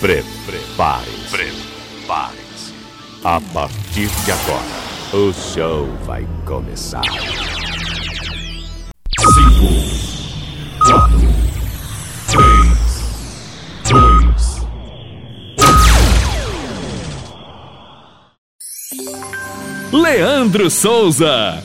Prepare-se. 0.00 1.28
Prepare-se. 1.30 2.72
A 3.22 3.38
partir 3.52 4.08
de 4.08 4.32
agora, 4.32 4.64
o 5.12 5.30
show 5.34 5.86
vai 6.06 6.26
começar. 6.46 7.02
5, 7.04 7.20
4, 10.86 11.20
3, 12.30 12.80
2. 19.92 20.02
Leandro 20.02 20.70
Souza. 20.70 21.62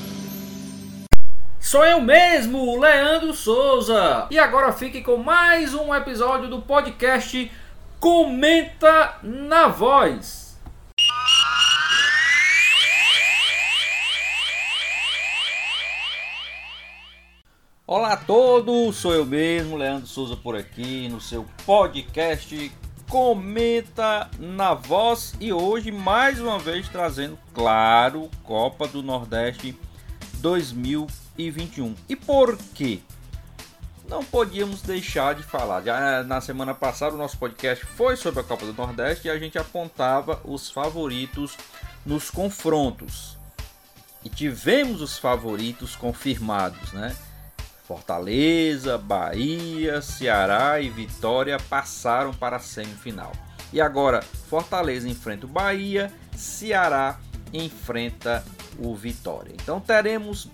Sou 1.61 1.85
eu 1.85 2.01
mesmo, 2.01 2.77
Leandro 2.77 3.33
Souza. 3.33 4.27
E 4.29 4.37
agora 4.37 4.73
fique 4.73 5.01
com 5.01 5.15
mais 5.15 5.73
um 5.73 5.95
episódio 5.95 6.49
do 6.49 6.61
podcast 6.61 7.49
Comenta 7.99 9.19
na 9.23 9.67
Voz. 9.67 10.59
Olá 17.87 18.13
a 18.13 18.17
todos, 18.17 18.97
sou 18.97 19.13
eu 19.13 19.25
mesmo, 19.25 19.77
Leandro 19.77 20.07
Souza 20.07 20.35
por 20.35 20.55
aqui 20.55 21.07
no 21.07 21.21
seu 21.21 21.45
podcast 21.65 22.71
Comenta 23.09 24.29
na 24.39 24.73
Voz 24.73 25.33
e 25.39 25.53
hoje 25.53 25.91
mais 25.91 26.39
uma 26.39 26.59
vez 26.59 26.89
trazendo, 26.89 27.37
claro, 27.53 28.29
Copa 28.43 28.87
do 28.87 29.01
Nordeste 29.01 29.77
2021. 30.39 31.95
E 32.09 32.15
por 32.15 32.57
quê? 32.73 32.99
Não 34.07 34.23
podíamos 34.23 34.81
deixar 34.81 35.33
de 35.33 35.43
falar. 35.43 35.81
Já 35.81 36.23
na 36.23 36.39
semana 36.39 36.73
passada 36.73 37.15
o 37.15 37.17
nosso 37.17 37.37
podcast 37.37 37.83
foi 37.85 38.15
sobre 38.15 38.41
a 38.41 38.43
Copa 38.43 38.65
do 38.65 38.73
Nordeste 38.73 39.27
e 39.27 39.31
a 39.31 39.37
gente 39.37 39.57
apontava 39.57 40.39
os 40.43 40.69
favoritos 40.69 41.57
nos 42.05 42.29
confrontos. 42.29 43.37
E 44.23 44.29
tivemos 44.29 45.01
os 45.01 45.17
favoritos 45.17 45.95
confirmados, 45.95 46.93
né? 46.93 47.15
Fortaleza, 47.87 48.97
Bahia, 48.97 50.01
Ceará 50.01 50.79
e 50.79 50.89
Vitória 50.89 51.57
passaram 51.59 52.33
para 52.33 52.57
a 52.57 52.59
semifinal. 52.59 53.31
E 53.71 53.81
agora 53.81 54.21
Fortaleza 54.21 55.07
enfrenta 55.07 55.45
o 55.45 55.49
Bahia, 55.49 56.11
Ceará 56.35 57.19
enfrenta 57.53 58.43
o 58.79 58.95
Vitória. 58.95 59.53
Então 59.53 59.79
teremos 59.79 60.47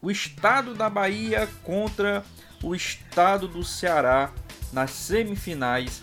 o 0.00 0.10
estado 0.10 0.74
da 0.74 0.88
Bahia 0.88 1.48
contra 1.64 2.24
o 2.62 2.74
estado 2.74 3.48
do 3.48 3.64
Ceará 3.64 4.32
nas 4.72 4.90
semifinais 4.90 6.02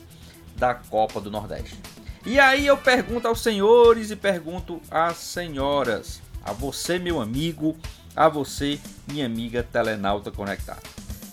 da 0.55 0.73
Copa 0.73 1.19
do 1.19 1.31
Nordeste. 1.31 1.77
E 2.25 2.39
aí 2.39 2.65
eu 2.65 2.77
pergunto 2.77 3.27
aos 3.27 3.41
senhores 3.41 4.11
e 4.11 4.15
pergunto 4.15 4.81
às 4.89 5.17
senhoras, 5.17 6.21
a 6.43 6.53
você 6.53 6.97
meu 6.97 7.21
amigo, 7.21 7.77
a 8.15 8.29
você, 8.29 8.79
minha 9.07 9.25
amiga 9.25 9.61
telenauta 9.63 10.31
conectada. 10.31 10.81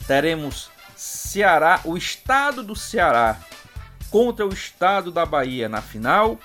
Teremos 0.06 0.70
Ceará, 0.96 1.80
o 1.84 1.96
estado 1.96 2.62
do 2.62 2.74
Ceará 2.74 3.38
contra 4.10 4.46
o 4.46 4.52
estado 4.52 5.10
da 5.10 5.24
Bahia 5.24 5.68
na 5.68 5.80
final? 5.80 6.38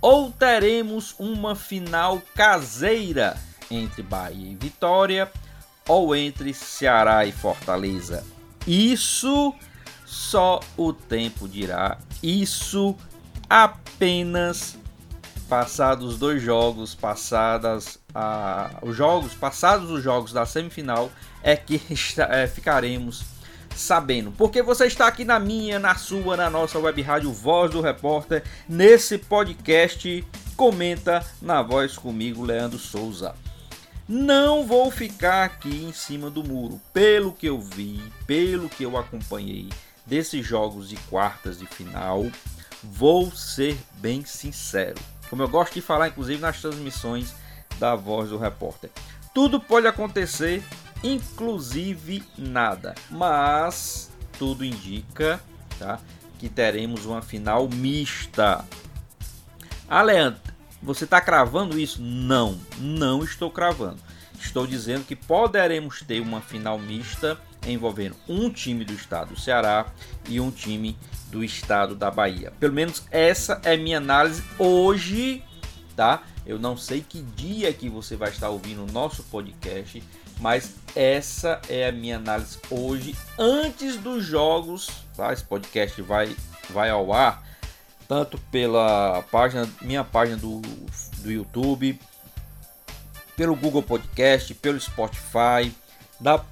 Ou 0.00 0.30
teremos 0.30 1.14
uma 1.18 1.56
final 1.56 2.22
caseira 2.34 3.36
entre 3.70 4.02
Bahia 4.02 4.52
e 4.52 4.54
Vitória 4.54 5.30
ou 5.88 6.14
entre 6.14 6.52
Ceará 6.54 7.24
e 7.24 7.32
Fortaleza? 7.32 8.24
Isso 8.66 9.54
só 10.04 10.60
o 10.76 10.92
tempo 10.92 11.48
dirá. 11.48 11.98
Isso 12.22 12.96
apenas 13.48 14.78
passados 15.48 16.16
dois 16.16 16.40
jogos, 16.40 16.94
passadas 16.94 17.98
a, 18.14 18.70
os 18.82 18.96
jogos, 18.96 19.34
passados 19.34 19.90
os 19.90 20.02
jogos 20.02 20.32
da 20.32 20.46
semifinal, 20.46 21.10
é 21.42 21.56
que 21.56 21.82
está, 21.90 22.24
é, 22.30 22.46
ficaremos 22.46 23.24
sabendo. 23.74 24.30
Porque 24.32 24.62
você 24.62 24.86
está 24.86 25.06
aqui 25.06 25.24
na 25.24 25.40
minha, 25.40 25.78
na 25.78 25.94
sua, 25.96 26.36
na 26.36 26.48
nossa 26.48 26.78
web 26.78 27.00
rádio 27.02 27.32
Voz 27.32 27.70
do 27.70 27.80
Repórter, 27.80 28.44
nesse 28.68 29.18
podcast. 29.18 30.24
Comenta 30.56 31.24
na 31.40 31.62
voz 31.62 31.96
comigo, 31.96 32.44
Leandro 32.44 32.78
Souza. 32.78 33.34
Não 34.12 34.66
vou 34.66 34.90
ficar 34.90 35.44
aqui 35.44 35.84
em 35.84 35.92
cima 35.92 36.28
do 36.28 36.42
muro. 36.42 36.80
Pelo 36.92 37.32
que 37.32 37.46
eu 37.46 37.60
vi, 37.60 38.02
pelo 38.26 38.68
que 38.68 38.82
eu 38.82 38.96
acompanhei 38.96 39.68
desses 40.04 40.44
jogos 40.44 40.88
de 40.88 40.96
quartas 41.08 41.60
de 41.60 41.66
final, 41.66 42.26
vou 42.82 43.30
ser 43.30 43.78
bem 43.98 44.24
sincero. 44.24 45.00
Como 45.28 45.42
eu 45.42 45.48
gosto 45.48 45.74
de 45.74 45.80
falar, 45.80 46.08
inclusive 46.08 46.40
nas 46.40 46.60
transmissões 46.60 47.32
da 47.78 47.94
voz 47.94 48.30
do 48.30 48.36
repórter. 48.36 48.90
Tudo 49.32 49.60
pode 49.60 49.86
acontecer, 49.86 50.60
inclusive 51.04 52.24
nada. 52.36 52.96
Mas 53.08 54.10
tudo 54.36 54.64
indica 54.64 55.40
tá, 55.78 56.00
que 56.36 56.48
teremos 56.48 57.06
uma 57.06 57.22
final 57.22 57.68
mista. 57.68 58.64
Você 60.82 61.04
está 61.04 61.20
cravando 61.20 61.78
isso? 61.78 62.00
Não, 62.00 62.58
não 62.78 63.22
estou 63.22 63.50
cravando. 63.50 63.98
Estou 64.40 64.66
dizendo 64.66 65.04
que 65.04 65.14
poderemos 65.14 66.00
ter 66.00 66.20
uma 66.20 66.40
final 66.40 66.78
mista 66.78 67.38
envolvendo 67.66 68.16
um 68.26 68.48
time 68.50 68.84
do 68.84 68.94
estado 68.94 69.34
do 69.34 69.40
Ceará 69.40 69.86
e 70.26 70.40
um 70.40 70.50
time 70.50 70.96
do 71.26 71.44
estado 71.44 71.94
da 71.94 72.10
Bahia. 72.10 72.50
Pelo 72.58 72.72
menos 72.72 73.02
essa 73.10 73.60
é 73.62 73.76
minha 73.76 73.98
análise 73.98 74.42
hoje, 74.58 75.44
tá? 75.94 76.22
Eu 76.46 76.58
não 76.58 76.76
sei 76.76 77.04
que 77.06 77.20
dia 77.20 77.70
que 77.72 77.90
você 77.90 78.16
vai 78.16 78.30
estar 78.30 78.48
ouvindo 78.48 78.82
o 78.82 78.90
nosso 78.90 79.22
podcast, 79.24 80.02
mas 80.40 80.74
essa 80.96 81.60
é 81.68 81.86
a 81.86 81.92
minha 81.92 82.16
análise 82.16 82.58
hoje, 82.70 83.14
antes 83.38 83.96
dos 83.96 84.24
jogos. 84.24 84.88
Tá? 85.14 85.30
Esse 85.32 85.44
podcast 85.44 86.00
vai, 86.00 86.34
vai 86.70 86.88
ao 86.88 87.12
ar 87.12 87.49
tanto 88.10 88.38
pela 88.50 89.22
página, 89.30 89.68
minha 89.80 90.02
página 90.02 90.36
do, 90.36 90.60
do 91.18 91.30
YouTube, 91.30 91.96
pelo 93.36 93.54
Google 93.54 93.84
Podcast, 93.84 94.52
pelo 94.52 94.80
Spotify, 94.80 95.72
da 96.18 96.44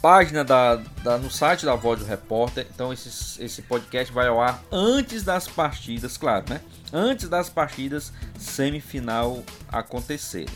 página 0.00 0.44
da, 0.44 0.76
da, 1.02 1.18
no 1.18 1.28
site 1.28 1.66
da 1.66 1.74
Voz 1.74 1.98
do 1.98 2.06
Repórter. 2.06 2.68
Então 2.72 2.92
esse, 2.92 3.42
esse 3.42 3.60
podcast 3.62 4.14
vai 4.14 4.28
ao 4.28 4.40
ar 4.40 4.62
antes 4.70 5.24
das 5.24 5.48
partidas, 5.48 6.16
claro, 6.16 6.44
né? 6.48 6.60
Antes 6.92 7.28
das 7.28 7.48
partidas 7.48 8.12
semifinal 8.38 9.42
acontecerem. 9.72 10.54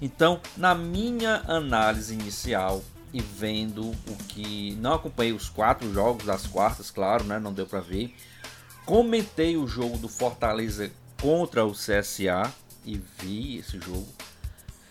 Então, 0.00 0.40
na 0.56 0.76
minha 0.76 1.42
análise 1.48 2.14
inicial 2.14 2.84
e 3.12 3.20
vendo 3.20 3.90
o 3.90 4.16
que 4.28 4.76
não 4.76 4.94
acompanhei 4.94 5.32
os 5.32 5.48
quatro 5.48 5.92
jogos 5.92 6.24
das 6.24 6.46
quartas, 6.46 6.88
claro, 6.88 7.24
né? 7.24 7.40
Não 7.40 7.52
deu 7.52 7.66
para 7.66 7.80
ver. 7.80 8.14
Comentei 8.86 9.56
o 9.56 9.66
jogo 9.66 9.98
do 9.98 10.08
Fortaleza 10.08 10.92
contra 11.20 11.64
o 11.64 11.72
CSA 11.72 12.54
e 12.84 13.02
vi 13.18 13.56
esse 13.58 13.80
jogo. 13.80 14.06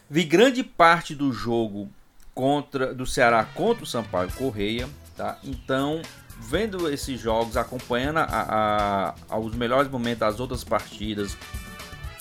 Vi 0.10 0.26
grande 0.26 0.66
parte 0.66 1.16
do 1.16 1.32
jogo 1.32 1.90
contra 2.34 2.94
do 2.94 3.06
Ceará 3.06 3.46
contra 3.46 3.86
o 3.86 3.88
Sampaio 3.88 4.30
Correia, 4.34 4.90
tá? 5.16 5.40
Então, 5.42 6.02
vendo 6.38 6.92
esses 6.92 7.20
jogos, 7.22 7.56
acompanhando 7.56 8.18
a, 8.18 9.16
a, 9.30 9.40
os 9.40 9.56
melhores 9.56 9.90
momentos 9.90 10.20
das 10.20 10.40
outras 10.42 10.66
partidas, 10.66 11.38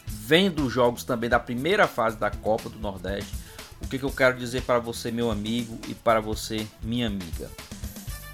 vendo 0.06 0.66
os 0.66 0.72
jogos 0.72 1.02
também 1.02 1.28
da 1.28 1.40
primeira 1.40 1.88
fase 1.88 2.16
da 2.16 2.30
Copa 2.30 2.70
do 2.70 2.78
Nordeste, 2.78 3.34
o 3.82 3.88
que, 3.88 3.98
que 3.98 4.04
eu 4.04 4.12
quero 4.12 4.38
dizer 4.38 4.62
para 4.62 4.78
você, 4.78 5.10
meu 5.10 5.28
amigo, 5.28 5.76
e 5.88 5.94
para 5.94 6.20
você, 6.20 6.66
minha 6.80 7.08
amiga? 7.08 7.50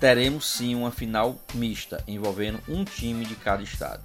Teremos 0.01 0.47
sim 0.47 0.75
uma 0.75 0.91
final 0.91 1.39
mista 1.55 2.03
envolvendo 2.09 2.59
um 2.67 2.85
time 2.85 3.25
de 3.25 3.37
cada 3.37 3.63
estado. 3.63 4.03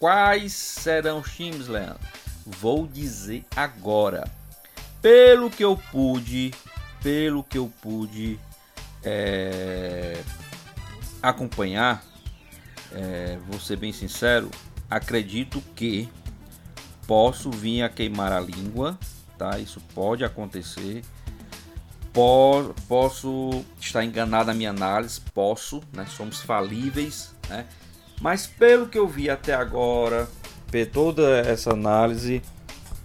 Quais 0.00 0.52
serão 0.52 1.20
os 1.20 1.36
times, 1.36 1.68
Leandro? 1.68 2.00
Vou 2.46 2.86
dizer 2.86 3.44
agora. 3.54 4.28
Pelo 5.02 5.50
que 5.50 5.62
eu 5.62 5.76
pude 5.92 6.52
pelo 7.02 7.42
que 7.42 7.58
eu 7.58 7.72
pude 7.80 8.38
é, 9.02 10.20
acompanhar, 11.22 12.02
é, 12.92 13.38
vou 13.46 13.60
ser 13.60 13.76
bem 13.76 13.92
sincero, 13.92 14.50
acredito 14.90 15.62
que 15.74 16.08
posso 17.06 17.50
vir 17.50 17.82
a 17.82 17.88
queimar 17.88 18.32
a 18.32 18.40
língua, 18.40 18.98
tá? 19.36 19.58
Isso 19.58 19.80
pode 19.94 20.24
acontecer. 20.24 21.02
Po 22.12 22.74
posso 22.88 23.64
estar 23.80 24.04
enganado 24.04 24.46
na 24.46 24.54
minha 24.54 24.70
análise, 24.70 25.20
posso, 25.32 25.82
né? 25.92 26.06
Somos 26.08 26.40
falíveis, 26.40 27.34
né? 27.48 27.66
Mas 28.20 28.46
pelo 28.46 28.88
que 28.88 28.98
eu 28.98 29.06
vi 29.06 29.30
até 29.30 29.54
agora, 29.54 30.28
por 30.70 30.86
toda 30.86 31.38
essa 31.40 31.72
análise, 31.72 32.42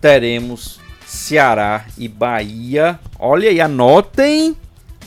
teremos 0.01 0.79
Ceará 1.05 1.85
e 1.97 2.07
Bahia. 2.07 3.00
Olha 3.19 3.50
aí, 3.50 3.61
anotem, 3.61 4.57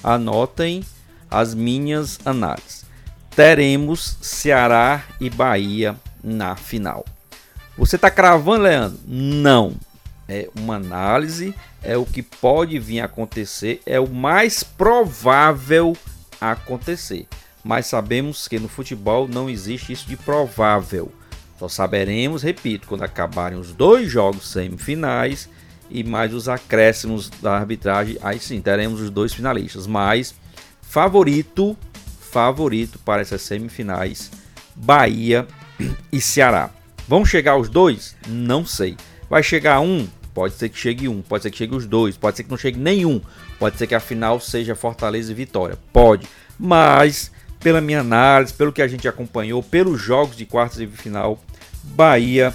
anotem 0.03 0.85
as 1.31 1.55
minhas 1.55 2.19
análises. 2.25 2.85
teremos 3.35 4.17
Ceará 4.23 5.03
e 5.21 5.29
Bahia 5.29 5.97
na 6.25 6.57
final. 6.57 7.05
Você 7.77 7.97
está 7.97 8.11
cravando, 8.11 8.63
Leandro? 8.63 8.99
Não. 9.07 9.75
É 10.29 10.49
uma 10.57 10.77
análise, 10.77 11.55
é 11.83 11.97
o 11.97 12.05
que 12.05 12.23
pode 12.23 12.79
vir 12.79 13.01
a 13.01 13.05
acontecer, 13.05 13.81
é 13.87 14.01
o 14.01 14.09
mais 14.09 14.63
provável 14.63 15.97
acontecer. 16.41 17.27
Mas 17.63 17.87
sabemos 17.87 18.49
que 18.49 18.59
no 18.59 18.69
futebol 18.69 19.29
não 19.29 19.49
existe 19.49 19.93
isso 19.93 20.09
de 20.09 20.17
provável. 20.17 21.13
Só 21.59 21.69
saberemos, 21.69 22.43
repito, 22.43 22.87
quando 22.87 23.03
acabarem 23.03 23.59
os 23.59 23.73
dois 23.73 24.11
jogos 24.11 24.51
semifinais 24.51 25.49
e 25.91 26.05
mais 26.05 26.35
os 26.35 26.49
acréscimos 26.49 27.31
da 27.31 27.57
arbitragem, 27.57 28.19
aí 28.23 28.39
sim 28.39 28.61
teremos 28.61 29.01
os 29.01 29.11
dois 29.11 29.33
finalistas. 29.33 29.87
Mas 29.87 30.35
favorito, 30.83 31.77
favorito 32.21 32.99
para 32.99 33.23
essas 33.23 33.43
semifinais, 33.43 34.31
Bahia 34.75 35.47
e 36.13 36.21
Ceará. 36.21 36.71
Vão 37.09 37.25
chegar 37.25 37.57
os 37.57 37.69
dois? 37.69 38.17
Não 38.29 38.67
sei. 38.67 38.97
Vai 39.29 39.43
chegar 39.43 39.81
um? 39.81 40.07
Pode 40.33 40.55
ser 40.55 40.69
que 40.69 40.79
chegue 40.79 41.09
um, 41.09 41.23
pode 41.23 41.43
ser 41.43 41.51
que 41.51 41.57
chegue 41.57 41.75
os 41.75 41.87
dois, 41.87 42.17
pode 42.17 42.37
ser 42.37 42.45
que 42.45 42.51
não 42.51 42.59
chegue 42.59 42.79
nenhum. 42.79 43.21
Pode 43.59 43.79
ser 43.79 43.87
que 43.87 43.95
a 43.95 44.01
final 44.01 44.39
seja 44.39 44.75
Fortaleza 44.75 45.33
e 45.33 45.35
Vitória. 45.35 45.79
Pode. 45.93 46.29
Mas, 46.59 47.33
pela 47.59 47.81
minha 47.81 48.01
análise, 48.01 48.53
pelo 48.53 48.73
que 48.73 48.83
a 48.83 48.89
gente 48.89 49.09
acompanhou, 49.09 49.63
pelos 49.63 50.01
jogos 50.01 50.37
de 50.37 50.45
quartas 50.45 50.79
de 50.79 50.87
final, 50.89 51.41
Bahia 51.83 52.53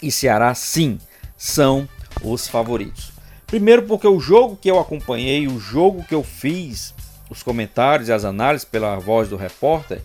e 0.00 0.12
Ceará, 0.12 0.54
sim, 0.54 0.98
são 1.36 1.88
os 2.22 2.46
favoritos. 2.46 3.12
Primeiro, 3.46 3.82
porque 3.82 4.06
o 4.06 4.20
jogo 4.20 4.56
que 4.56 4.70
eu 4.70 4.78
acompanhei, 4.78 5.46
o 5.46 5.58
jogo 5.58 6.04
que 6.04 6.14
eu 6.14 6.22
fiz, 6.22 6.94
os 7.28 7.42
comentários 7.42 8.08
e 8.08 8.12
as 8.12 8.24
análises 8.24 8.64
pela 8.64 8.96
voz 8.96 9.28
do 9.28 9.36
repórter, 9.36 10.02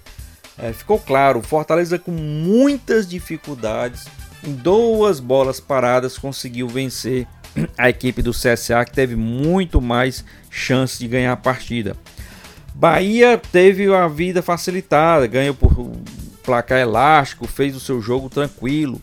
é, 0.57 0.71
ficou 0.73 0.99
claro: 0.99 1.41
Fortaleza 1.41 1.97
com 1.97 2.11
muitas 2.11 3.07
dificuldades, 3.07 4.05
em 4.43 4.53
duas 4.53 5.19
bolas 5.19 5.59
paradas, 5.59 6.17
conseguiu 6.17 6.67
vencer 6.67 7.27
a 7.77 7.89
equipe 7.89 8.21
do 8.21 8.31
CSA, 8.31 8.83
que 8.85 8.93
teve 8.93 9.15
muito 9.15 9.81
mais 9.81 10.23
chance 10.49 10.97
de 10.97 11.07
ganhar 11.07 11.33
a 11.33 11.37
partida. 11.37 11.95
Bahia 12.73 13.39
teve 13.51 13.93
a 13.93 14.07
vida 14.07 14.41
facilitada, 14.41 15.27
ganhou 15.27 15.53
por 15.53 15.91
placar 16.43 16.79
elástico, 16.79 17.47
fez 17.47 17.75
o 17.75 17.79
seu 17.79 18.01
jogo 18.01 18.29
tranquilo. 18.29 19.01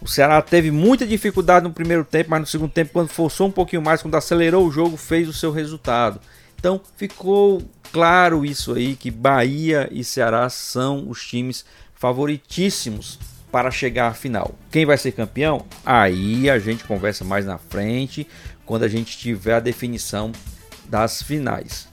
O 0.00 0.08
Ceará 0.08 0.42
teve 0.42 0.70
muita 0.70 1.06
dificuldade 1.06 1.64
no 1.64 1.72
primeiro 1.72 2.04
tempo, 2.04 2.30
mas 2.30 2.40
no 2.40 2.46
segundo 2.46 2.72
tempo, 2.72 2.92
quando 2.92 3.08
forçou 3.08 3.46
um 3.46 3.52
pouquinho 3.52 3.82
mais, 3.82 4.02
quando 4.02 4.16
acelerou 4.16 4.66
o 4.66 4.72
jogo, 4.72 4.96
fez 4.96 5.28
o 5.28 5.32
seu 5.32 5.52
resultado. 5.52 6.20
Então 6.58 6.80
ficou 6.96 7.62
claro 7.92 8.44
isso 8.44 8.74
aí 8.74 8.96
que 8.96 9.10
Bahia 9.10 9.88
e 9.92 10.02
Ceará 10.02 10.48
são 10.48 11.08
os 11.08 11.24
times 11.24 11.64
favoritíssimos 11.94 13.18
para 13.52 13.70
chegar 13.70 14.08
à 14.08 14.14
final. 14.14 14.54
Quem 14.70 14.84
vai 14.84 14.96
ser 14.96 15.12
campeão? 15.12 15.64
Aí 15.86 16.50
a 16.50 16.58
gente 16.58 16.84
conversa 16.84 17.22
mais 17.22 17.46
na 17.46 17.58
frente, 17.58 18.26
quando 18.66 18.82
a 18.82 18.88
gente 18.88 19.16
tiver 19.18 19.54
a 19.54 19.60
definição 19.60 20.32
das 20.88 21.22
finais. 21.22 21.86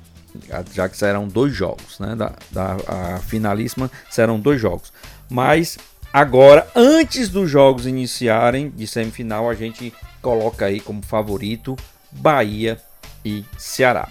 Já 0.74 0.88
que 0.88 0.96
serão 0.96 1.28
dois 1.28 1.54
jogos, 1.54 2.00
né? 2.00 2.16
Da, 2.16 2.34
da 2.50 2.78
a 2.88 3.20
finalíssima 3.20 3.92
serão 4.10 4.40
dois 4.40 4.60
jogos. 4.60 4.94
Mas 5.30 5.78
Agora, 6.12 6.68
antes 6.76 7.30
dos 7.30 7.52
jogos 7.52 7.86
iniciarem 7.86 8.72
de 8.72 8.88
semifinal, 8.88 9.48
a 9.48 9.54
gente 9.54 9.94
coloca 10.24 10.66
aí 10.66 10.80
como 10.80 11.04
favorito 11.04 11.78
Bahia 12.12 12.80
e 13.24 13.46
Ceará. 13.60 14.10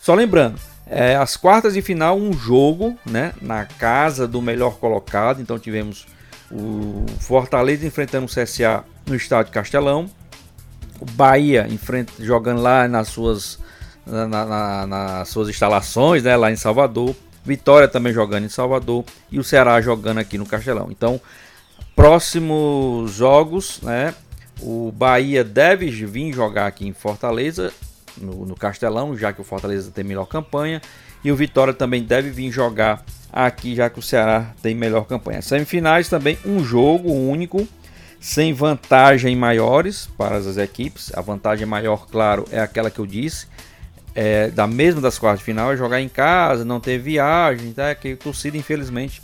Só 0.00 0.14
lembrando, 0.14 0.58
é, 0.84 1.14
as 1.14 1.36
quartas 1.36 1.74
de 1.74 1.82
final, 1.82 2.18
um 2.18 2.32
jogo 2.32 2.98
né, 3.06 3.32
na 3.40 3.64
casa 3.64 4.26
do 4.26 4.42
melhor 4.42 4.78
colocado. 4.78 5.40
Então 5.40 5.60
tivemos 5.60 6.06
o 6.50 7.04
Fortaleza 7.20 7.86
enfrentando 7.86 8.26
o 8.26 8.28
CSA 8.28 8.84
no 9.06 9.14
estádio 9.14 9.52
Castelão. 9.52 10.08
O 11.00 11.04
Bahia 11.04 11.66
enfrenta, 11.68 12.12
jogando 12.18 12.60
lá 12.60 12.88
nas 12.88 13.08
suas, 13.08 13.58
na, 14.06 14.26
na, 14.26 14.86
nas 14.86 15.28
suas 15.28 15.48
instalações, 15.48 16.22
né, 16.22 16.36
lá 16.36 16.50
em 16.50 16.56
Salvador. 16.56 17.14
Vitória 17.44 17.88
também 17.88 18.12
jogando 18.12 18.44
em 18.44 18.48
Salvador 18.48 19.04
e 19.30 19.38
o 19.38 19.44
Ceará 19.44 19.80
jogando 19.80 20.18
aqui 20.18 20.36
no 20.36 20.44
Castelão. 20.44 20.88
Então, 20.90 21.20
próximos 21.96 23.12
jogos, 23.12 23.80
né? 23.82 24.14
O 24.60 24.92
Bahia 24.92 25.44
deve 25.44 25.88
vir 25.88 26.32
jogar 26.32 26.66
aqui 26.66 26.86
em 26.86 26.92
Fortaleza, 26.92 27.72
no, 28.16 28.44
no 28.44 28.56
Castelão, 28.56 29.16
já 29.16 29.32
que 29.32 29.40
o 29.40 29.44
Fortaleza 29.44 29.90
tem 29.90 30.04
melhor 30.04 30.26
campanha. 30.26 30.82
E 31.22 31.30
o 31.30 31.36
Vitória 31.36 31.72
também 31.72 32.02
deve 32.02 32.30
vir 32.30 32.50
jogar 32.50 33.04
aqui, 33.32 33.74
já 33.74 33.88
que 33.90 33.98
o 33.98 34.02
Ceará 34.02 34.52
tem 34.62 34.74
melhor 34.74 35.06
campanha. 35.06 35.42
Semifinais 35.42 36.08
também 36.08 36.38
um 36.44 36.64
jogo 36.64 37.12
único, 37.12 37.66
sem 38.20 38.52
vantagem 38.52 39.36
maiores 39.36 40.08
para 40.18 40.36
as 40.36 40.56
equipes. 40.56 41.12
A 41.14 41.20
vantagem 41.20 41.66
maior, 41.66 42.06
claro, 42.06 42.44
é 42.50 42.60
aquela 42.60 42.90
que 42.90 42.98
eu 42.98 43.06
disse, 43.06 43.46
é, 44.14 44.48
da 44.48 44.66
mesma 44.66 45.00
das 45.00 45.18
quartas 45.18 45.40
de 45.40 45.44
final 45.44 45.72
é 45.72 45.76
jogar 45.76 46.00
em 46.00 46.08
casa, 46.08 46.64
não 46.64 46.80
ter 46.80 46.98
viagem, 46.98 47.72
tá? 47.72 47.94
Que 47.94 48.16
torcida, 48.16 48.56
infelizmente, 48.56 49.22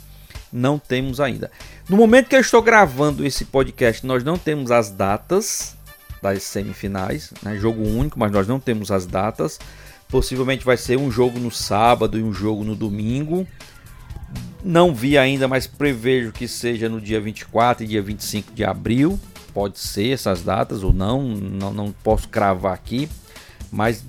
não 0.51 0.79
temos 0.79 1.19
ainda. 1.19 1.51
No 1.89 1.97
momento 1.97 2.29
que 2.29 2.35
eu 2.35 2.39
estou 2.39 2.61
gravando 2.61 3.25
esse 3.25 3.43
podcast, 3.43 4.05
nós 4.05 4.23
não 4.23 4.37
temos 4.37 4.71
as 4.71 4.89
datas 4.89 5.75
das 6.21 6.43
semifinais, 6.43 7.33
né? 7.43 7.57
Jogo 7.57 7.83
único, 7.83 8.17
mas 8.17 8.31
nós 8.31 8.47
não 8.47 8.59
temos 8.59 8.89
as 8.89 9.05
datas. 9.05 9.59
Possivelmente 10.07 10.63
vai 10.63 10.77
ser 10.77 10.97
um 10.97 11.11
jogo 11.11 11.39
no 11.39 11.51
sábado 11.51 12.17
e 12.17 12.23
um 12.23 12.31
jogo 12.31 12.63
no 12.63 12.75
domingo. 12.75 13.45
Não 14.63 14.93
vi 14.93 15.17
ainda, 15.17 15.47
mas 15.47 15.67
prevejo 15.67 16.31
que 16.31 16.47
seja 16.47 16.89
no 16.89 16.99
dia 16.99 17.21
24 17.21 17.83
e 17.83 17.87
dia 17.87 18.01
25 18.01 18.53
de 18.53 18.63
abril. 18.63 19.19
Pode 19.53 19.79
ser 19.79 20.11
essas 20.11 20.41
datas 20.41 20.83
ou 20.83 20.91
não, 20.91 21.21
não, 21.23 21.71
não 21.71 21.91
posso 21.91 22.27
cravar 22.27 22.73
aqui. 22.73 23.07
Mas 23.71 24.03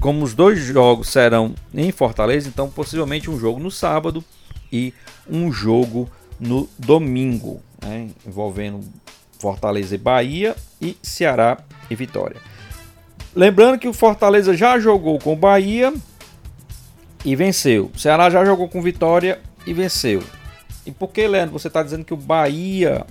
como 0.00 0.24
os 0.24 0.34
dois 0.34 0.58
jogos 0.58 1.08
serão 1.08 1.54
em 1.72 1.90
Fortaleza, 1.92 2.48
então 2.48 2.68
possivelmente 2.68 3.30
um 3.30 3.38
jogo 3.38 3.60
no 3.60 3.70
sábado 3.70 4.22
e 4.70 4.92
um 5.30 5.52
jogo 5.52 6.10
no 6.40 6.68
domingo, 6.76 7.62
né, 7.80 8.08
envolvendo 8.26 8.80
Fortaleza 9.38 9.94
e 9.94 9.98
Bahia 9.98 10.56
e 10.80 10.96
Ceará 11.02 11.58
e 11.88 11.94
Vitória. 11.94 12.40
Lembrando 13.34 13.78
que 13.78 13.88
o 13.88 13.92
Fortaleza 13.92 14.54
já 14.54 14.78
jogou 14.78 15.18
com 15.18 15.34
Bahia 15.36 15.94
e 17.24 17.36
venceu. 17.36 17.90
O 17.94 17.98
Ceará 17.98 18.28
já 18.28 18.44
jogou 18.44 18.68
com 18.68 18.82
Vitória 18.82 19.40
e 19.66 19.72
venceu. 19.72 20.22
E 20.84 20.90
por 20.90 21.08
que, 21.08 21.26
Leandro, 21.26 21.52
você 21.52 21.68
está 21.68 21.82
dizendo 21.82 22.04
que 22.04 22.14
o 22.14 22.16
Bahia 22.16 23.06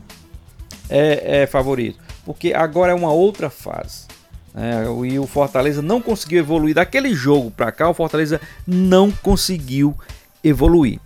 é, 0.90 1.42
é 1.44 1.48
favorito? 1.48 2.00
Porque 2.26 2.54
agora 2.54 2.92
é 2.92 2.96
uma 2.96 3.12
outra 3.12 3.50
fase. 3.50 4.06
É, 4.54 4.84
e 5.06 5.18
o 5.18 5.26
Fortaleza 5.26 5.82
não 5.82 6.02
conseguiu 6.02 6.40
evoluir. 6.40 6.76
Daquele 6.76 7.14
jogo 7.14 7.52
para 7.52 7.72
cá, 7.72 7.90
o 7.90 7.94
Fortaleza 7.94 8.42
não 8.68 9.10
conseguiu 9.12 9.96
evoluir. 10.44 11.00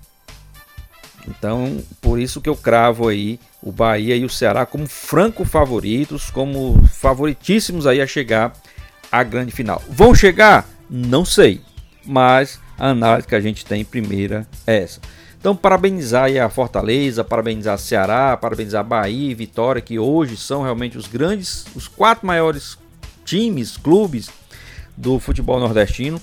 Então, 1.27 1.79
por 2.01 2.19
isso 2.19 2.41
que 2.41 2.49
eu 2.49 2.55
cravo 2.55 3.07
aí 3.07 3.39
o 3.61 3.71
Bahia 3.71 4.15
e 4.15 4.23
o 4.23 4.29
Ceará 4.29 4.65
como 4.65 4.87
franco 4.87 5.43
favoritos, 5.43 6.29
como 6.29 6.79
favoritíssimos 6.87 7.87
aí 7.87 7.99
a 7.99 8.07
chegar 8.07 8.53
à 9.11 9.23
grande 9.23 9.51
final. 9.51 9.81
Vão 9.89 10.13
chegar? 10.13 10.67
Não 10.87 11.25
sei, 11.25 11.61
mas 12.05 12.59
a 12.77 12.89
análise 12.89 13.27
que 13.27 13.35
a 13.35 13.41
gente 13.41 13.65
tem 13.65 13.83
primeira 13.83 14.45
é 14.67 14.83
essa. 14.83 15.01
Então, 15.45 15.55
parabenizar 15.55 16.35
a 16.43 16.49
Fortaleza, 16.49 17.23
parabenizar 17.23 17.75
a 17.75 17.77
Ceará, 17.77 18.35
parabenizar 18.35 18.79
a 18.79 18.83
Bahia 18.83 19.29
e 19.29 19.35
Vitória, 19.35 19.79
que 19.79 19.99
hoje 19.99 20.35
são 20.35 20.63
realmente 20.63 20.97
os 20.97 21.05
grandes, 21.05 21.67
os 21.75 21.87
quatro 21.87 22.25
maiores 22.25 22.79
times, 23.23 23.77
clubes 23.77 24.27
do 24.97 25.19
futebol 25.19 25.59
nordestino. 25.59 26.19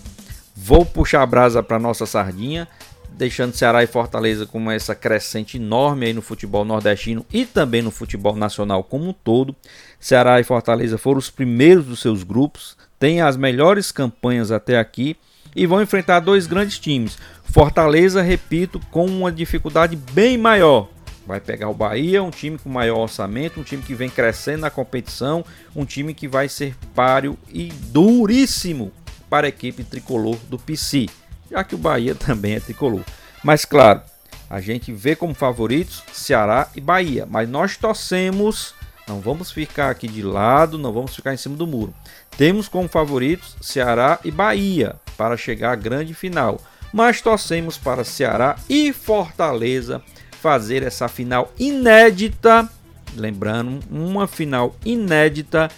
Vou 0.57 0.85
puxar 0.85 1.23
a 1.23 1.27
brasa 1.27 1.63
para 1.63 1.79
nossa 1.79 2.05
sardinha, 2.05 2.67
deixando 3.13 3.55
Ceará 3.55 3.85
e 3.85 3.87
Fortaleza 3.87 4.45
com 4.45 4.69
essa 4.69 4.93
crescente 4.93 5.57
enorme 5.57 6.07
aí 6.07 6.13
no 6.13 6.21
futebol 6.21 6.65
nordestino 6.65 7.25
e 7.33 7.47
também 7.47 7.81
no 7.81 7.93
futebol 7.93 8.35
nacional 8.35 8.83
como 8.83 9.09
um 9.09 9.13
todo. 9.13 9.55
Ceará 10.01 10.41
e 10.41 10.43
Fortaleza 10.43 10.99
foram 10.99 11.21
os 11.21 11.31
primeiros 11.31 11.87
dos 11.87 12.01
seus 12.01 12.25
grupos, 12.25 12.77
têm 12.99 13.21
as 13.21 13.37
melhores 13.37 13.93
campanhas 13.93 14.51
até 14.51 14.81
aqui 14.81 15.17
e 15.55 15.67
vão 15.67 15.83
enfrentar 15.83 16.21
dois 16.21 16.47
grandes 16.47 16.79
times. 16.79 17.19
Fortaleza, 17.45 18.23
repito, 18.23 18.81
com 18.91 19.07
uma 19.07 19.31
dificuldade 19.31 19.97
bem 19.97 20.39
maior, 20.39 20.89
Vai 21.27 21.41
pegar 21.41 21.69
o 21.69 21.75
Bahia, 21.75 22.23
um 22.23 22.31
time 22.31 22.59
com 22.59 22.69
maior 22.69 22.99
orçamento, 22.99 23.61
um 23.61 23.63
time 23.63 23.83
que 23.83 23.95
vem 23.95 24.11
crescendo 24.11 24.63
na 24.63 24.71
competição, 24.71 25.45
um 25.75 25.85
time 25.85 26.15
que 26.15 26.27
vai 26.27 26.49
ser 26.49 26.77
páreo 26.95 27.39
e 27.49 27.67
duríssimo 27.67 28.91
para 29.31 29.47
a 29.47 29.49
equipe 29.49 29.85
tricolor 29.85 30.37
do 30.49 30.59
PC, 30.59 31.07
já 31.51 31.63
que 31.63 31.75
o 31.75 31.79
Bahia 31.79 32.15
também 32.17 32.55
é 32.55 32.61
tricolor. 32.61 33.03
Mas 33.43 33.65
claro, 33.65 34.03
a 34.51 34.61
gente 34.61 34.93
vê 34.93 35.15
como 35.15 35.33
favoritos 35.33 36.03
Ceará 36.13 36.69
e 36.75 36.81
Bahia, 36.81 37.27
mas 37.31 37.49
nós 37.49 37.77
torcemos, 37.77 38.75
não 39.07 39.21
vamos 39.21 39.53
ficar 39.53 39.91
aqui 39.91 40.09
de 40.09 40.23
lado, 40.23 40.77
não 40.77 40.93
vamos 40.93 41.15
ficar 41.15 41.33
em 41.33 41.37
cima 41.39 41.57
do 41.57 41.69
muro. 41.69 41.95
Temos 42.37 42.67
como 42.67 42.89
favoritos 42.89 43.57
Ceará 43.61 44.19
e 44.25 44.31
Bahia 44.31 44.97
para 45.17 45.37
chegar 45.37 45.73
à 45.73 45.77
grande 45.77 46.15
final. 46.15 46.61
mas 46.93 47.23
torcemos 47.23 47.79
para 47.79 48.05
Ceará 48.05 48.57
e 48.69 48.93
Fortaleza 48.93 50.03
fazer 50.43 50.83
essa 50.83 51.09
final 51.09 51.51
inédita, 51.59 52.69
lembrando, 53.17 53.81
uma 53.91 54.27
final 54.27 54.77
inédita 54.85 55.71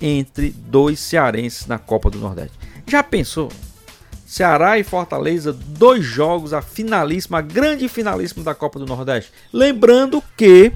entre 0.00 0.50
dois 0.50 0.98
cearenses 0.98 1.66
na 1.66 1.78
Copa 1.78 2.08
do 2.08 2.18
Nordeste. 2.18 2.58
Já 2.86 3.02
pensou? 3.02 3.50
Ceará 4.26 4.78
e 4.78 4.82
Fortaleza, 4.82 5.52
dois 5.52 6.04
jogos, 6.04 6.54
a 6.54 6.62
finalíssima, 6.62 7.38
a 7.38 7.42
grande 7.42 7.86
finalíssima 7.88 8.42
da 8.42 8.54
Copa 8.54 8.78
do 8.78 8.86
Nordeste. 8.86 9.30
Lembrando 9.52 10.22
que 10.36 10.72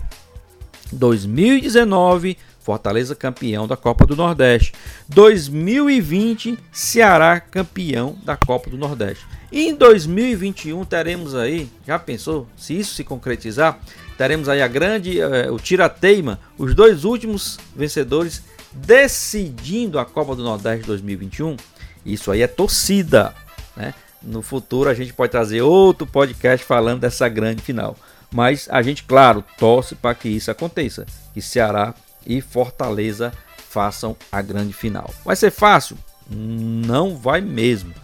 2019 0.93 2.37
Fortaleza 2.67 3.15
campeão 3.15 3.69
da 3.69 3.77
Copa 3.77 4.05
do 4.05 4.17
Nordeste. 4.17 4.73
2020, 5.09 6.59
Ceará 6.73 7.39
campeão 7.39 8.19
da 8.25 8.37
Copa 8.37 8.69
do 8.69 8.77
Nordeste. 8.77 9.25
E 9.53 9.69
em 9.69 9.75
2021 9.77 10.85
teremos 10.85 11.37
aí, 11.37 11.71
já 11.87 11.97
pensou, 11.97 12.49
se 12.57 12.77
isso 12.77 12.93
se 12.97 13.05
concretizar, 13.05 13.79
teremos 14.19 14.49
aí 14.49 14.61
a 14.61 14.67
grande, 14.67 15.21
uh, 15.21 15.55
o 15.55 15.61
tira-teima, 15.61 16.41
os 16.59 16.75
dois 16.75 17.05
últimos 17.05 17.57
vencedores 17.77 18.43
decidindo 18.73 20.01
a 20.01 20.05
Copa 20.05 20.35
do 20.35 20.43
Nordeste 20.43 20.89
2021. 20.89 21.57
Isso 22.05 22.33
aí 22.33 22.43
é 22.43 22.49
torcida, 22.49 23.33
né? 23.77 23.95
No 24.21 24.43
futuro 24.43 24.91
a 24.91 24.95
gente 24.95 25.13
pode 25.13 25.31
trazer 25.31 25.63
outro 25.63 26.05
podcast 26.05 26.67
falando 26.67 26.99
dessa 26.99 27.29
grande 27.29 27.63
final. 27.63 27.97
Mas 28.29 28.67
a 28.73 28.83
gente, 28.83 29.05
claro, 29.05 29.45
torce 29.57 29.95
para 29.95 30.17
que 30.17 30.29
isso 30.29 30.51
aconteça. 30.51 31.07
Que 31.33 31.41
Ceará 31.41 31.95
e 32.27 32.41
Fortaleza 32.41 33.33
façam 33.69 34.17
a 34.31 34.43
grande 34.43 34.73
final. 34.73 35.13
Vai 35.25 35.37
ser 35.37 35.51
fácil? 35.51 35.97
Não 36.29 37.17
vai 37.17 37.41
mesmo. 37.41 37.95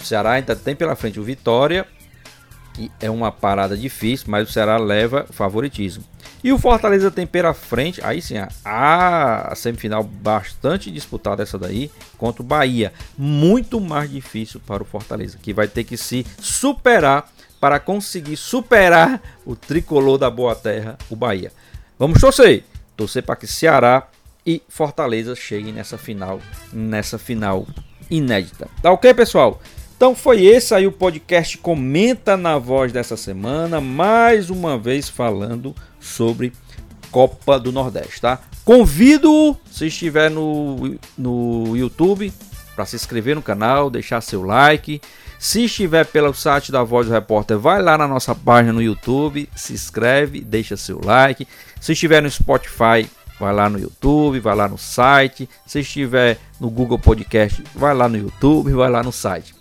O 0.00 0.04
Ceará 0.04 0.32
ainda 0.32 0.56
tem 0.56 0.74
pela 0.74 0.96
frente 0.96 1.20
o 1.20 1.24
Vitória 1.24 1.86
e 2.78 2.90
é 3.00 3.10
uma 3.10 3.32
parada 3.32 3.76
difícil, 3.76 4.26
mas 4.28 4.48
o 4.48 4.52
Ceará 4.52 4.78
leva 4.78 5.26
favoritismo. 5.30 6.04
E 6.42 6.52
o 6.52 6.58
Fortaleza 6.58 7.10
tem 7.10 7.26
pela 7.26 7.52
frente, 7.52 8.00
aí 8.04 8.22
sim, 8.22 8.36
a 8.64 9.52
semifinal 9.56 10.04
bastante 10.04 10.88
disputada 10.88 11.42
essa 11.42 11.58
daí 11.58 11.90
contra 12.16 12.42
o 12.42 12.46
Bahia. 12.46 12.92
Muito 13.16 13.80
mais 13.80 14.08
difícil 14.08 14.60
para 14.64 14.82
o 14.82 14.86
Fortaleza, 14.86 15.36
que 15.42 15.52
vai 15.52 15.66
ter 15.66 15.82
que 15.82 15.96
se 15.96 16.24
superar 16.40 17.28
para 17.60 17.80
conseguir 17.80 18.36
superar 18.36 19.20
o 19.44 19.56
tricolor 19.56 20.16
da 20.16 20.30
Boa 20.30 20.54
Terra, 20.54 20.96
o 21.10 21.16
Bahia. 21.16 21.52
Vamos 21.98 22.20
torcer! 22.20 22.64
Torcer 22.98 23.22
para 23.22 23.36
que 23.36 23.46
Ceará 23.46 24.08
e 24.44 24.60
Fortaleza 24.68 25.36
cheguem 25.36 25.72
nessa 25.72 25.96
final, 25.96 26.40
nessa 26.72 27.16
final 27.16 27.64
inédita. 28.10 28.68
Tá 28.82 28.90
ok, 28.90 29.14
pessoal? 29.14 29.62
Então 29.96 30.16
foi 30.16 30.44
esse 30.44 30.74
aí 30.74 30.86
o 30.86 30.92
podcast 30.92 31.56
Comenta 31.58 32.36
na 32.36 32.58
Voz 32.58 32.92
dessa 32.92 33.16
semana, 33.16 33.80
mais 33.80 34.50
uma 34.50 34.76
vez 34.76 35.08
falando 35.08 35.74
sobre 36.00 36.52
Copa 37.12 37.58
do 37.58 37.70
Nordeste, 37.70 38.20
tá? 38.20 38.40
Convido, 38.64 39.56
se 39.70 39.86
estiver 39.86 40.28
no, 40.30 40.98
no 41.16 41.76
YouTube, 41.76 42.32
para 42.74 42.84
se 42.84 42.96
inscrever 42.96 43.36
no 43.36 43.42
canal, 43.42 43.90
deixar 43.90 44.20
seu 44.20 44.42
like. 44.42 45.00
Se 45.38 45.64
estiver 45.64 46.04
pelo 46.04 46.34
site 46.34 46.72
da 46.72 46.82
Voz 46.82 47.06
do 47.06 47.12
Repórter, 47.12 47.56
vai 47.56 47.80
lá 47.80 47.96
na 47.96 48.08
nossa 48.08 48.34
página 48.34 48.72
no 48.72 48.82
YouTube, 48.82 49.48
se 49.54 49.72
inscreve, 49.72 50.40
deixa 50.40 50.76
seu 50.76 51.00
like. 51.02 51.46
Se 51.80 51.92
estiver 51.92 52.20
no 52.20 52.28
Spotify, 52.28 53.08
vai 53.38 53.54
lá 53.54 53.70
no 53.70 53.78
YouTube, 53.78 54.40
vai 54.40 54.56
lá 54.56 54.66
no 54.66 54.76
site. 54.76 55.48
Se 55.64 55.78
estiver 55.78 56.38
no 56.60 56.68
Google 56.68 56.98
Podcast, 56.98 57.62
vai 57.72 57.94
lá 57.94 58.08
no 58.08 58.16
YouTube, 58.18 58.72
vai 58.72 58.90
lá 58.90 59.00
no 59.00 59.12
site. 59.12 59.54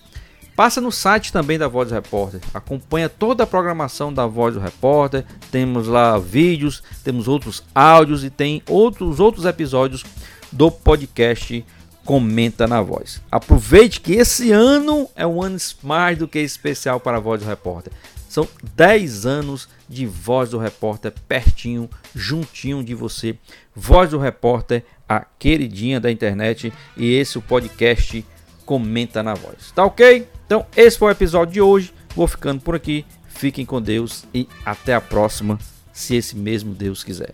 Passa 0.55 0.81
no 0.81 0.91
site 0.91 1.31
também 1.31 1.60
da 1.60 1.67
Voz 1.67 1.89
do 1.89 1.93
Repórter. 1.93 2.41
Acompanha 2.51 3.07
toda 3.07 3.43
a 3.43 3.48
programação 3.48 4.12
da 4.12 4.25
Voz 4.25 4.55
do 4.55 4.60
Repórter. 4.60 5.24
Temos 5.51 5.88
lá 5.88 6.17
vídeos, 6.17 6.81
temos 7.03 7.27
outros 7.27 7.63
áudios 7.75 8.24
e 8.24 8.31
tem 8.31 8.63
outros 8.67 9.19
outros 9.19 9.46
episódios 9.46 10.03
do 10.51 10.72
podcast 10.72 11.63
Comenta 12.07 12.65
na 12.65 12.81
Voz. 12.81 13.21
Aproveite 13.29 13.99
que 13.99 14.13
esse 14.13 14.53
ano 14.53 15.09
é 15.13 15.27
um 15.27 15.43
ano 15.43 15.57
mais 15.83 16.17
do 16.17 16.25
que 16.25 16.39
especial 16.39 17.01
para 17.01 17.17
a 17.17 17.19
Voz 17.19 17.41
do 17.41 17.47
Repórter. 17.49 17.91
São 18.29 18.47
10 18.77 19.25
anos 19.25 19.67
de 19.89 20.05
Voz 20.05 20.51
do 20.51 20.57
Repórter 20.57 21.13
pertinho, 21.27 21.89
juntinho 22.15 22.81
de 22.81 22.95
você. 22.95 23.37
Voz 23.75 24.11
do 24.11 24.17
Repórter, 24.17 24.85
a 25.07 25.19
queridinha 25.19 25.99
da 25.99 26.09
internet. 26.09 26.71
E 26.95 27.13
esse 27.13 27.35
é 27.35 27.39
o 27.41 27.43
podcast 27.43 28.25
Comenta 28.65 29.21
na 29.21 29.33
Voz. 29.33 29.73
Tá 29.75 29.83
ok? 29.83 30.29
Então, 30.45 30.65
esse 30.77 30.97
foi 30.97 31.09
o 31.09 31.11
episódio 31.11 31.55
de 31.55 31.61
hoje. 31.61 31.93
Vou 32.15 32.25
ficando 32.25 32.61
por 32.61 32.73
aqui. 32.73 33.05
Fiquem 33.27 33.65
com 33.65 33.81
Deus 33.81 34.23
e 34.33 34.47
até 34.65 34.93
a 34.93 35.01
próxima, 35.01 35.59
se 35.91 36.15
esse 36.15 36.37
mesmo 36.37 36.73
Deus 36.73 37.03
quiser. 37.03 37.33